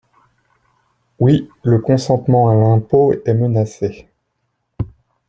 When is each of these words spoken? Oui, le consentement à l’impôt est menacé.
Oui, 1.19 1.47
le 1.61 1.77
consentement 1.77 2.49
à 2.49 2.55
l’impôt 2.55 3.13
est 3.23 3.35
menacé. 3.35 4.09